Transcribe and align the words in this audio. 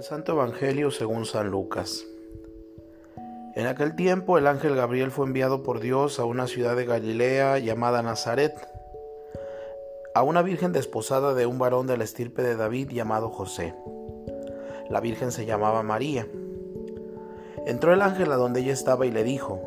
Del 0.00 0.06
Santo 0.06 0.32
Evangelio 0.32 0.90
según 0.90 1.26
San 1.26 1.50
Lucas. 1.50 2.06
En 3.54 3.66
aquel 3.66 3.94
tiempo 3.96 4.38
el 4.38 4.46
ángel 4.46 4.74
Gabriel 4.74 5.10
fue 5.10 5.26
enviado 5.26 5.62
por 5.62 5.78
Dios 5.78 6.18
a 6.18 6.24
una 6.24 6.46
ciudad 6.46 6.74
de 6.74 6.86
Galilea 6.86 7.58
llamada 7.58 8.00
Nazaret, 8.00 8.54
a 10.14 10.22
una 10.22 10.40
virgen 10.40 10.72
desposada 10.72 11.34
de 11.34 11.44
un 11.44 11.58
varón 11.58 11.86
de 11.86 11.98
la 11.98 12.04
estirpe 12.04 12.40
de 12.42 12.56
David 12.56 12.88
llamado 12.88 13.28
José. 13.28 13.74
La 14.88 15.00
virgen 15.00 15.32
se 15.32 15.44
llamaba 15.44 15.82
María. 15.82 16.26
Entró 17.66 17.92
el 17.92 18.00
ángel 18.00 18.32
a 18.32 18.36
donde 18.36 18.60
ella 18.60 18.72
estaba 18.72 19.04
y 19.04 19.10
le 19.10 19.22
dijo, 19.22 19.60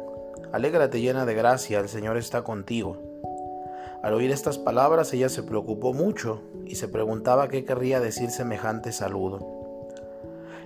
Alégrate 0.51 0.99
llena 0.99 1.27
de 1.27 1.35
gracia, 1.35 1.79
el 1.79 1.89
Señor 1.89 2.17
está 2.17 2.41
contigo. 2.43 2.97
Al 4.01 4.15
oír 4.15 4.31
estas 4.31 4.57
palabras 4.57 5.13
ella 5.13 5.29
se 5.29 5.43
preocupó 5.43 5.93
mucho 5.93 6.41
y 6.65 6.73
se 6.73 6.87
preguntaba 6.87 7.49
qué 7.49 7.65
querría 7.65 7.99
decir 7.99 8.31
semejante 8.31 8.91
saludo. 8.93 9.62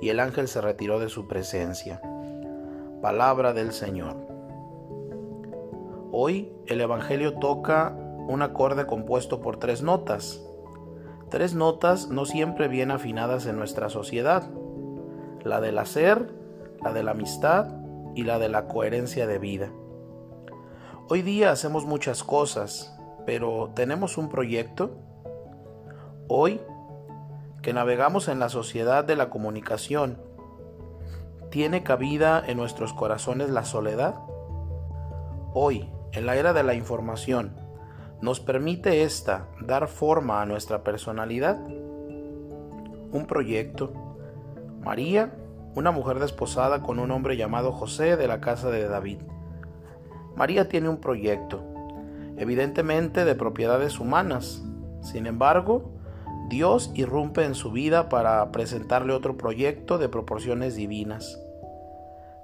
y 0.00 0.10
el 0.10 0.20
ángel 0.20 0.48
se 0.48 0.60
retiró 0.60 0.98
de 1.00 1.08
su 1.08 1.26
presencia. 1.26 2.00
Palabra 3.02 3.52
del 3.52 3.72
Señor. 3.72 4.16
Hoy 6.12 6.52
el 6.66 6.80
Evangelio 6.80 7.34
toca 7.34 7.96
un 8.28 8.42
acorde 8.42 8.86
compuesto 8.86 9.40
por 9.40 9.58
tres 9.58 9.82
notas. 9.82 10.44
Tres 11.30 11.54
notas 11.54 12.08
no 12.08 12.24
siempre 12.24 12.68
bien 12.68 12.90
afinadas 12.90 13.46
en 13.46 13.56
nuestra 13.56 13.88
sociedad. 13.88 14.48
La 15.44 15.60
del 15.60 15.78
hacer, 15.78 16.34
la 16.82 16.92
de 16.92 17.02
la 17.02 17.12
amistad 17.12 17.74
y 18.14 18.24
la 18.24 18.38
de 18.38 18.48
la 18.48 18.66
coherencia 18.66 19.26
de 19.26 19.38
vida. 19.38 19.70
Hoy 21.08 21.22
día 21.22 21.50
hacemos 21.50 21.86
muchas 21.86 22.22
cosas, 22.22 22.98
pero 23.24 23.70
¿tenemos 23.74 24.18
un 24.18 24.28
proyecto? 24.28 24.98
Hoy 26.28 26.60
que 27.68 27.74
navegamos 27.74 28.28
en 28.28 28.38
la 28.38 28.48
sociedad 28.48 29.04
de 29.04 29.14
la 29.14 29.28
comunicación, 29.28 30.16
¿tiene 31.50 31.82
cabida 31.82 32.42
en 32.46 32.56
nuestros 32.56 32.94
corazones 32.94 33.50
la 33.50 33.66
soledad? 33.66 34.14
Hoy, 35.52 35.86
en 36.12 36.24
la 36.24 36.36
era 36.36 36.54
de 36.54 36.62
la 36.62 36.72
información, 36.72 37.52
¿nos 38.22 38.40
permite 38.40 39.02
esta 39.02 39.48
dar 39.60 39.86
forma 39.86 40.40
a 40.40 40.46
nuestra 40.46 40.82
personalidad? 40.82 41.58
Un 43.12 43.26
proyecto. 43.28 43.92
María, 44.80 45.34
una 45.74 45.90
mujer 45.90 46.20
desposada 46.20 46.82
con 46.82 46.98
un 46.98 47.10
hombre 47.10 47.36
llamado 47.36 47.72
José 47.72 48.16
de 48.16 48.28
la 48.28 48.40
casa 48.40 48.70
de 48.70 48.88
David. 48.88 49.18
María 50.36 50.70
tiene 50.70 50.88
un 50.88 51.02
proyecto, 51.02 51.62
evidentemente 52.38 53.26
de 53.26 53.34
propiedades 53.34 54.00
humanas. 54.00 54.64
Sin 55.02 55.26
embargo, 55.26 55.97
Dios 56.48 56.90
irrumpe 56.94 57.44
en 57.44 57.54
su 57.54 57.70
vida 57.70 58.08
para 58.08 58.50
presentarle 58.52 59.12
otro 59.12 59.36
proyecto 59.36 59.98
de 59.98 60.08
proporciones 60.08 60.76
divinas. 60.76 61.38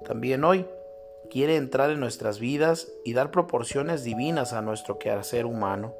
También 0.05 0.43
hoy 0.43 0.67
quiere 1.31 1.55
entrar 1.55 1.89
en 1.89 1.99
nuestras 1.99 2.39
vidas 2.39 2.87
y 3.03 3.13
dar 3.13 3.31
proporciones 3.31 4.03
divinas 4.03 4.53
a 4.53 4.61
nuestro 4.61 4.99
quehacer 4.99 5.47
humano. 5.47 5.95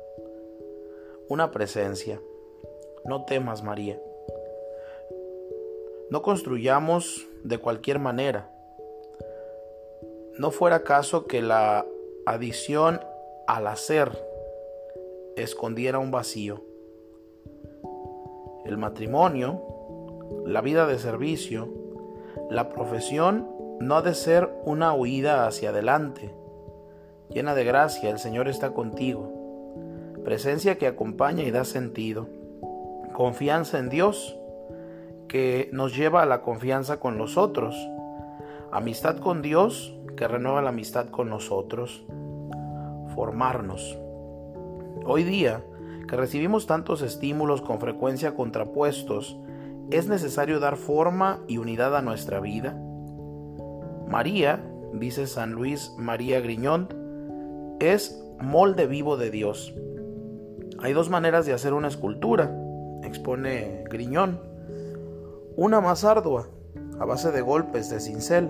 Una 1.30 1.50
presencia. 1.50 2.22
No 3.06 3.26
temas, 3.26 3.64
María. 3.64 4.00
No 6.12 6.22
construyamos 6.22 7.28
de 7.44 7.58
cualquier 7.58 7.98
manera. 7.98 8.52
No 10.38 10.52
fuera 10.52 10.84
caso 10.84 11.26
que 11.26 11.42
la 11.42 11.88
adición 12.28 13.02
al 13.48 13.66
hacer 13.66 14.12
escondiera 15.36 15.98
un 15.98 16.12
vacío 16.12 16.75
el 18.66 18.78
matrimonio, 18.78 19.62
la 20.46 20.62
vida 20.62 20.88
de 20.88 20.98
servicio, 20.98 21.70
la 22.50 22.70
profesión 22.70 23.48
no 23.80 23.96
ha 23.96 24.02
de 24.02 24.14
ser 24.14 24.50
una 24.66 24.94
huida 24.94 25.48
hacia 25.48 25.70
adelante. 25.70 26.34
Llena 27.30 27.56
de 27.56 27.64
gracia, 27.64 28.10
el 28.10 28.20
Señor 28.20 28.48
está 28.48 28.74
contigo. 28.74 29.32
Presencia 30.24 30.78
que 30.78 30.88
acompaña 30.88 31.44
y 31.44 31.52
da 31.52 31.66
sentido. 31.66 32.28
Confianza 33.14 33.80
en 33.80 33.90
Dios, 33.90 34.38
que 35.28 35.70
nos 35.72 35.96
lleva 35.96 36.22
a 36.22 36.26
la 36.26 36.42
confianza 36.42 37.00
con 37.00 37.18
los 37.18 37.38
otros. 37.38 37.76
Amistad 38.72 39.18
con 39.18 39.42
Dios, 39.42 39.96
que 40.18 40.28
renueva 40.28 40.62
la 40.62 40.70
amistad 40.70 41.08
con 41.10 41.30
nosotros. 41.30 42.04
Formarnos. 43.16 43.98
Hoy 45.06 45.24
día, 45.24 45.64
que 46.08 46.16
recibimos 46.16 46.68
tantos 46.68 47.02
estímulos 47.02 47.62
con 47.62 47.80
frecuencia 47.80 48.36
contrapuestos, 48.36 49.38
¿es 49.92 50.08
necesario 50.08 50.60
dar 50.60 50.78
forma 50.78 51.40
y 51.48 51.58
unidad 51.58 51.96
a 51.96 52.02
nuestra 52.02 52.40
vida? 52.40 52.78
María, 54.08 54.64
dice 54.94 55.28
San 55.28 55.54
Luis 55.54 55.94
María 55.98 56.40
Griñón, 56.40 56.90
es 57.80 58.24
molde 58.40 58.88
vivo 58.88 59.18
de 59.18 59.32
Dios. 59.32 59.74
Hay 60.80 60.94
dos 60.94 61.10
maneras 61.10 61.46
de 61.46 61.54
hacer 61.54 61.74
una 61.74 61.88
escultura, 61.88 62.56
expone 63.04 63.84
Griñón. 63.90 64.40
Una 65.56 65.82
más 65.82 66.04
ardua, 66.04 66.50
a 67.00 67.06
base 67.06 67.32
de 67.32 67.42
golpes 67.42 67.90
de 67.90 68.00
cincel. 68.00 68.50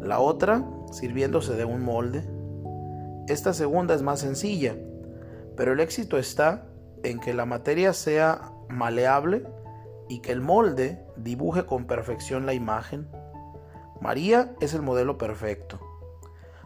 La 0.00 0.20
otra, 0.20 0.64
sirviéndose 0.90 1.54
de 1.54 1.64
un 1.64 1.82
molde. 1.82 2.22
Esta 3.28 3.52
segunda 3.52 3.94
es 3.94 4.02
más 4.02 4.20
sencilla, 4.20 4.76
pero 5.56 5.72
el 5.72 5.80
éxito 5.80 6.18
está 6.18 6.66
en 7.02 7.20
que 7.20 7.34
la 7.34 7.46
materia 7.46 7.92
sea 7.92 8.52
maleable 8.68 9.44
y 10.08 10.20
que 10.20 10.32
el 10.32 10.40
molde 10.40 11.04
dibuje 11.16 11.64
con 11.66 11.86
perfección 11.86 12.46
la 12.46 12.54
imagen. 12.54 13.08
María 14.00 14.54
es 14.60 14.74
el 14.74 14.82
modelo 14.82 15.18
perfecto. 15.18 15.80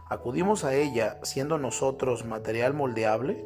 ¿Acudimos 0.09 0.63
a 0.63 0.73
ella 0.73 1.19
siendo 1.23 1.57
nosotros 1.57 2.25
material 2.25 2.73
moldeable? 2.73 3.45